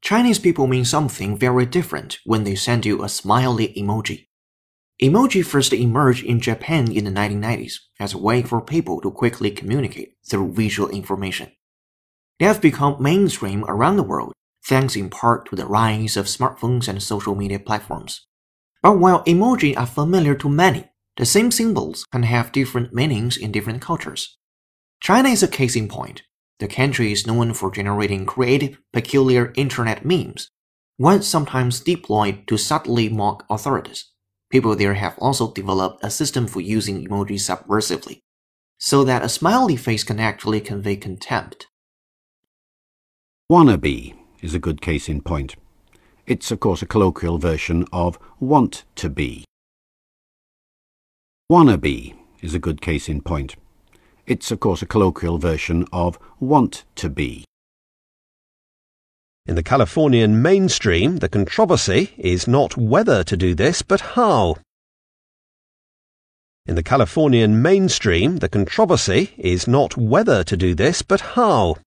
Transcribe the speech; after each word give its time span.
Chinese 0.00 0.40
people 0.40 0.66
mean 0.66 0.84
something 0.84 1.38
very 1.38 1.64
different 1.64 2.18
when 2.24 2.42
they 2.42 2.56
send 2.56 2.84
you 2.84 3.02
a 3.02 3.08
smiley 3.08 3.72
emoji. 3.78 4.26
Emoji 5.00 5.44
first 5.44 5.72
emerged 5.72 6.24
in 6.24 6.40
Japan 6.40 6.90
in 6.90 7.04
the 7.04 7.10
1990s 7.10 7.74
as 8.00 8.12
a 8.12 8.18
way 8.18 8.42
for 8.42 8.60
people 8.60 9.00
to 9.00 9.10
quickly 9.10 9.50
communicate 9.50 10.16
through 10.28 10.52
visual 10.52 10.88
information. 10.90 11.52
They 12.38 12.46
have 12.46 12.60
become 12.60 13.00
mainstream 13.00 13.64
around 13.68 13.96
the 13.96 14.02
world 14.02 14.32
thanks 14.64 14.96
in 14.96 15.10
part 15.10 15.46
to 15.46 15.56
the 15.56 15.66
rise 15.66 16.16
of 16.16 16.26
smartphones 16.26 16.88
and 16.88 17.02
social 17.02 17.34
media 17.34 17.58
platforms. 17.58 18.26
But 18.82 18.98
while 18.98 19.24
emoji 19.24 19.76
are 19.76 19.86
familiar 19.86 20.34
to 20.36 20.48
many, 20.48 20.90
the 21.16 21.26
same 21.26 21.50
symbols 21.50 22.04
can 22.10 22.22
have 22.22 22.52
different 22.52 22.92
meanings 22.92 23.36
in 23.36 23.52
different 23.52 23.82
cultures. 23.82 24.38
China 25.00 25.28
is 25.28 25.42
a 25.42 25.48
case 25.48 25.76
in 25.76 25.88
point. 25.88 26.22
The 26.62 26.68
country 26.68 27.10
is 27.10 27.26
known 27.26 27.54
for 27.54 27.72
generating 27.72 28.24
creative, 28.24 28.78
peculiar 28.92 29.52
internet 29.56 30.04
memes, 30.04 30.48
one 30.96 31.22
sometimes 31.22 31.80
deployed 31.80 32.46
to 32.46 32.56
subtly 32.56 33.08
mock 33.08 33.44
authorities. 33.50 34.12
People 34.48 34.76
there 34.76 34.94
have 34.94 35.18
also 35.18 35.52
developed 35.52 36.04
a 36.04 36.08
system 36.08 36.46
for 36.46 36.60
using 36.60 37.04
emojis 37.04 37.40
subversively, 37.40 38.20
so 38.78 39.02
that 39.02 39.24
a 39.24 39.28
smiley 39.28 39.74
face 39.74 40.04
can 40.04 40.20
actually 40.20 40.60
convey 40.60 40.94
contempt. 40.94 41.66
Wannabe 43.50 44.14
is 44.40 44.54
a 44.54 44.60
good 44.60 44.80
case 44.80 45.08
in 45.08 45.20
point. 45.20 45.56
It's, 46.28 46.52
of 46.52 46.60
course, 46.60 46.80
a 46.80 46.86
colloquial 46.86 47.38
version 47.38 47.86
of 47.92 48.20
want 48.38 48.84
to 48.94 49.10
be. 49.10 49.44
Wannabe 51.50 52.14
is 52.40 52.54
a 52.54 52.60
good 52.60 52.80
case 52.80 53.08
in 53.08 53.20
point. 53.20 53.56
It's, 54.26 54.50
of 54.50 54.60
course, 54.60 54.82
a 54.82 54.86
colloquial 54.86 55.38
version 55.38 55.86
of 55.92 56.18
want 56.38 56.84
to 56.96 57.10
be. 57.10 57.44
In 59.46 59.56
the 59.56 59.62
Californian 59.64 60.40
mainstream, 60.40 61.16
the 61.16 61.28
controversy 61.28 62.14
is 62.16 62.46
not 62.46 62.76
whether 62.76 63.24
to 63.24 63.36
do 63.36 63.54
this, 63.54 63.82
but 63.82 64.00
how. 64.00 64.56
In 66.66 66.76
the 66.76 66.82
Californian 66.84 67.60
mainstream, 67.60 68.36
the 68.36 68.48
controversy 68.48 69.34
is 69.36 69.66
not 69.66 69.96
whether 69.96 70.44
to 70.44 70.56
do 70.56 70.76
this, 70.76 71.02
but 71.02 71.20
how. 71.20 71.78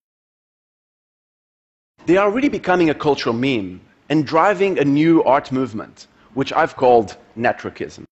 They 2.04 2.18
are 2.18 2.30
really 2.30 2.50
becoming 2.50 2.90
a 2.90 2.94
cultural 2.94 3.34
meme 3.34 3.80
and 4.10 4.26
driving 4.26 4.78
a 4.78 4.84
new 4.84 5.24
art 5.24 5.50
movement, 5.50 6.08
which 6.34 6.52
I've 6.52 6.76
called 6.76 7.16
networkism. 7.38 8.04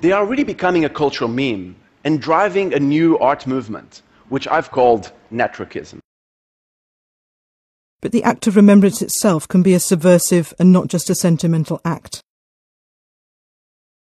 They 0.00 0.12
are 0.12 0.24
really 0.24 0.44
becoming 0.44 0.86
a 0.86 0.88
cultural 0.88 1.30
meme 1.30 1.76
and 2.04 2.20
driving 2.20 2.72
a 2.72 2.78
new 2.78 3.18
art 3.18 3.46
movement, 3.46 4.02
which 4.28 4.46
I've 4.46 4.70
called 4.70 5.10
networkism. 5.32 5.98
But 8.00 8.12
the 8.12 8.22
act 8.22 8.46
of 8.46 8.54
remembrance 8.54 9.00
itself 9.00 9.48
can 9.48 9.62
be 9.62 9.72
a 9.72 9.80
subversive 9.80 10.52
and 10.58 10.70
not 10.70 10.88
just 10.88 11.08
a 11.08 11.14
sentimental 11.14 11.80
act. 11.84 12.20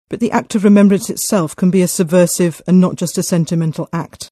But 0.08 0.20
the 0.20 0.30
act 0.30 0.54
of 0.54 0.64
remembrance 0.64 1.10
itself 1.10 1.54
can 1.54 1.70
be 1.70 1.82
a 1.82 1.88
subversive 1.88 2.62
and 2.66 2.80
not 2.80 2.96
just 2.96 3.18
a 3.18 3.22
sentimental 3.22 3.88
act. 3.92 4.31